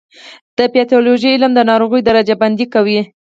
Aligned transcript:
د 0.57 0.59
پیتالوژي 0.73 1.29
علم 1.35 1.51
د 1.55 1.59
ناروغیو 1.69 2.05
درجه 2.09 2.35
بندي 2.41 2.65
کوي. 2.73 2.99